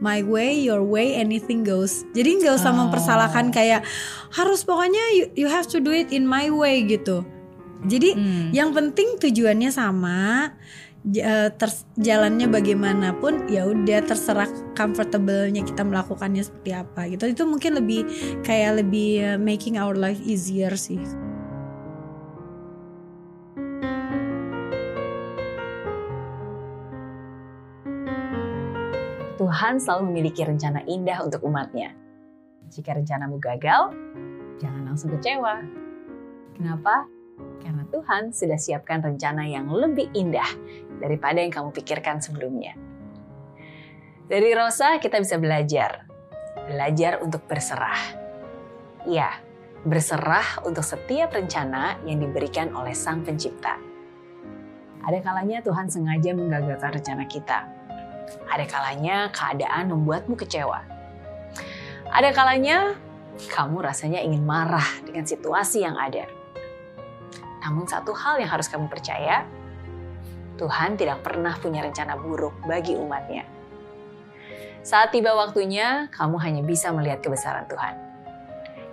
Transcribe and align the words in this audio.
my 0.00 0.20
way, 0.20 0.56
your 0.60 0.84
way, 0.84 1.16
anything 1.16 1.64
goes. 1.64 2.04
Jadi 2.12 2.42
nggak 2.42 2.54
usah 2.60 2.72
mempersalahkan 2.74 3.48
kayak 3.54 3.86
harus 4.34 4.62
pokoknya 4.66 5.00
you, 5.16 5.24
you 5.34 5.48
have 5.48 5.64
to 5.66 5.80
do 5.80 5.92
it 5.94 6.12
in 6.12 6.28
my 6.28 6.52
way 6.52 6.84
gitu. 6.84 7.24
Jadi 7.86 8.16
yang 8.56 8.72
penting 8.72 9.20
tujuannya 9.20 9.68
sama, 9.68 10.50
eh, 11.06 11.48
ters- 11.54 11.86
jalannya 12.00 12.48
bagaimanapun 12.50 13.46
ya 13.52 13.68
udah 13.68 14.00
terserah 14.02 14.48
comfortable-nya 14.74 15.62
kita 15.62 15.84
melakukannya 15.86 16.42
seperti 16.42 16.70
apa 16.72 17.06
gitu. 17.12 17.30
Itu 17.30 17.42
mungkin 17.46 17.78
lebih 17.78 18.08
kayak 18.42 18.82
lebih 18.84 19.10
eh, 19.22 19.38
making 19.38 19.78
our 19.78 19.94
life 19.94 20.18
easier 20.24 20.72
sih. 20.74 21.25
Tuhan 29.36 29.76
selalu 29.76 30.08
memiliki 30.08 30.40
rencana 30.48 30.80
indah 30.88 31.20
untuk 31.20 31.44
umatnya. 31.44 31.92
Jika 32.72 32.96
rencanamu 32.96 33.36
gagal, 33.36 33.92
jangan 34.56 34.82
langsung 34.88 35.12
kecewa. 35.12 35.60
Kenapa? 36.56 37.04
Karena 37.60 37.84
Tuhan 37.92 38.32
sudah 38.32 38.56
siapkan 38.56 39.04
rencana 39.04 39.44
yang 39.44 39.68
lebih 39.68 40.08
indah 40.16 40.48
daripada 41.04 41.44
yang 41.44 41.52
kamu 41.52 41.68
pikirkan 41.76 42.24
sebelumnya. 42.24 42.72
Dari 44.24 44.56
Rosa 44.56 44.96
kita 44.96 45.20
bisa 45.20 45.36
belajar. 45.36 46.08
Belajar 46.66 47.20
untuk 47.20 47.44
berserah. 47.44 48.00
Ya, 49.04 49.36
berserah 49.84 50.64
untuk 50.64 50.82
setiap 50.82 51.36
rencana 51.36 52.00
yang 52.08 52.24
diberikan 52.24 52.72
oleh 52.72 52.96
Sang 52.96 53.20
Pencipta. 53.20 53.76
Ada 55.04 55.22
kalanya 55.22 55.62
Tuhan 55.62 55.86
sengaja 55.92 56.34
menggagalkan 56.34 56.98
rencana 56.98 57.28
kita. 57.28 57.75
Ada 58.46 58.64
kalanya 58.66 59.30
keadaan 59.30 59.90
membuatmu 59.90 60.34
kecewa. 60.38 60.82
Ada 62.10 62.30
kalanya 62.32 62.94
kamu 63.52 63.84
rasanya 63.84 64.24
ingin 64.24 64.42
marah 64.46 64.86
dengan 65.04 65.28
situasi 65.28 65.84
yang 65.84 65.98
ada. 66.00 66.24
Namun 67.66 67.84
satu 67.90 68.14
hal 68.14 68.38
yang 68.38 68.48
harus 68.48 68.70
kamu 68.70 68.86
percaya, 68.86 69.42
Tuhan 70.56 70.96
tidak 70.96 71.20
pernah 71.20 71.52
punya 71.60 71.84
rencana 71.84 72.16
buruk 72.16 72.56
bagi 72.64 72.96
umatnya. 72.96 73.44
Saat 74.86 75.10
tiba 75.10 75.34
waktunya, 75.34 76.06
kamu 76.14 76.38
hanya 76.38 76.62
bisa 76.62 76.94
melihat 76.94 77.20
kebesaran 77.20 77.66
Tuhan. 77.66 77.94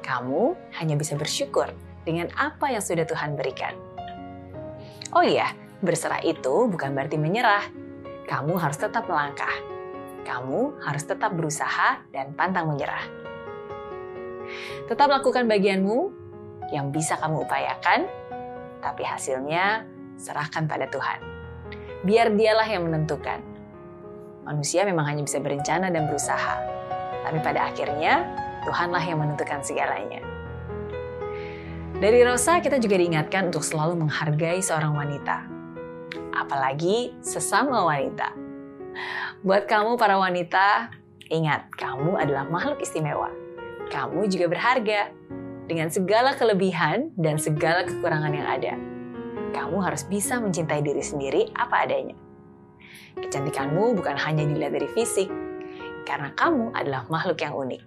Kamu 0.00 0.56
hanya 0.80 0.96
bisa 0.96 1.14
bersyukur 1.14 1.68
dengan 2.02 2.32
apa 2.34 2.72
yang 2.72 2.82
sudah 2.82 3.06
Tuhan 3.06 3.36
berikan. 3.38 3.76
Oh 5.12 5.20
iya, 5.20 5.52
berserah 5.84 6.24
itu 6.24 6.66
bukan 6.66 6.96
berarti 6.96 7.20
menyerah. 7.20 7.62
Kamu 8.32 8.56
harus 8.56 8.80
tetap 8.80 9.04
melangkah. 9.04 9.52
Kamu 10.24 10.80
harus 10.80 11.04
tetap 11.04 11.36
berusaha 11.36 12.00
dan 12.16 12.32
pantang 12.32 12.64
menyerah. 12.72 13.04
Tetap 14.88 15.12
lakukan 15.12 15.44
bagianmu 15.44 16.08
yang 16.72 16.88
bisa 16.88 17.20
kamu 17.20 17.44
upayakan, 17.44 18.08
tapi 18.80 19.04
hasilnya 19.04 19.84
serahkan 20.16 20.64
pada 20.64 20.88
Tuhan. 20.88 21.20
Biar 22.08 22.32
dialah 22.32 22.64
yang 22.64 22.88
menentukan. 22.88 23.44
Manusia 24.48 24.88
memang 24.88 25.12
hanya 25.12 25.28
bisa 25.28 25.36
berencana 25.36 25.92
dan 25.92 26.08
berusaha, 26.08 26.56
tapi 27.28 27.36
pada 27.44 27.68
akhirnya 27.68 28.32
Tuhanlah 28.64 29.04
yang 29.04 29.20
menentukan 29.20 29.60
segalanya. 29.60 30.24
Dari 32.00 32.24
Rosa 32.24 32.64
kita 32.64 32.80
juga 32.80 32.96
diingatkan 32.96 33.52
untuk 33.52 33.60
selalu 33.60 34.08
menghargai 34.08 34.64
seorang 34.64 34.96
wanita, 34.96 35.51
apalagi 36.52 37.16
sesama 37.24 37.80
wanita. 37.88 38.28
Buat 39.40 39.64
kamu 39.64 39.96
para 39.96 40.20
wanita, 40.20 40.92
ingat 41.32 41.72
kamu 41.80 42.20
adalah 42.20 42.44
makhluk 42.44 42.84
istimewa. 42.84 43.32
Kamu 43.88 44.28
juga 44.28 44.52
berharga 44.52 45.08
dengan 45.64 45.88
segala 45.88 46.36
kelebihan 46.36 47.08
dan 47.16 47.40
segala 47.40 47.88
kekurangan 47.88 48.36
yang 48.36 48.44
ada. 48.44 48.76
Kamu 49.56 49.80
harus 49.80 50.04
bisa 50.04 50.36
mencintai 50.44 50.84
diri 50.84 51.00
sendiri 51.00 51.48
apa 51.56 51.88
adanya. 51.88 52.12
Kecantikanmu 53.16 53.96
bukan 53.96 54.20
hanya 54.20 54.44
dilihat 54.44 54.76
dari 54.76 54.92
fisik, 54.92 55.32
karena 56.04 56.36
kamu 56.36 56.76
adalah 56.76 57.08
makhluk 57.08 57.40
yang 57.40 57.56
unik. 57.56 57.80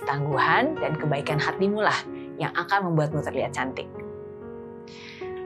Ketangguhan 0.00 0.80
dan 0.80 0.96
kebaikan 0.96 1.36
hatimu 1.36 1.84
lah 1.84 2.00
yang 2.40 2.56
akan 2.56 2.88
membuatmu 2.88 3.20
terlihat 3.20 3.52
cantik. 3.52 3.92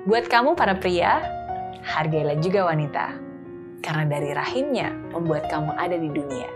Buat 0.07 0.31
kamu 0.31 0.55
para 0.55 0.79
pria, 0.79 1.34
hargailah 1.85 2.41
juga 2.41 2.65
wanita, 2.67 3.21
karena 3.85 4.05
dari 4.09 4.33
rahimnya 4.33 4.91
membuat 5.13 5.53
kamu 5.53 5.77
ada 5.77 5.97
di 6.01 6.09
dunia. 6.09 6.51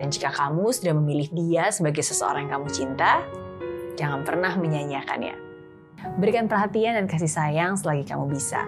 Dan 0.00 0.08
jika 0.08 0.32
kamu 0.32 0.72
sudah 0.72 0.96
memilih 0.96 1.28
dia 1.30 1.68
sebagai 1.68 2.00
seseorang 2.00 2.48
yang 2.48 2.58
kamu 2.58 2.68
cinta, 2.72 3.20
jangan 4.00 4.24
pernah 4.24 4.56
menyanyiakannya. 4.56 5.36
Berikan 6.16 6.48
perhatian 6.48 6.96
dan 6.96 7.06
kasih 7.10 7.28
sayang 7.28 7.76
selagi 7.76 8.08
kamu 8.08 8.30
bisa, 8.32 8.64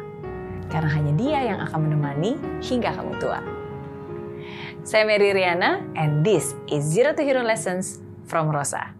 karena 0.68 0.90
hanya 0.92 1.12
dia 1.16 1.38
yang 1.54 1.58
akan 1.64 1.88
menemani 1.88 2.36
hingga 2.60 2.92
kamu 2.92 3.16
tua. 3.22 3.40
Saya 4.84 5.06
Mary 5.06 5.32
Riana, 5.32 5.80
and 5.94 6.26
this 6.26 6.52
is 6.66 6.82
Zero 6.82 7.14
to 7.14 7.22
Hero 7.22 7.46
Lessons 7.46 8.02
from 8.26 8.50
Rosa. 8.50 8.99